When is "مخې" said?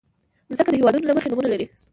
1.17-1.29